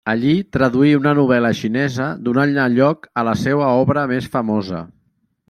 [0.11, 4.83] Allí traduí una novel·la xinesa donant a lloc a la seua obra més famosa.